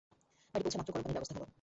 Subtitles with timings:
[0.53, 1.43] বাড়ি পৌঁছামাত্র গরম পানির ব্যবস্থা হল।